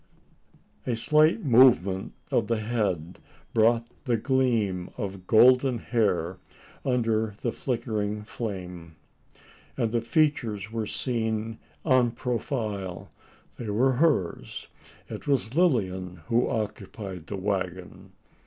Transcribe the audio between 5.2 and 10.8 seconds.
golden hair under the flickering flame; and the features